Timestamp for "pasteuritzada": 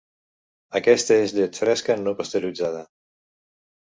2.23-2.85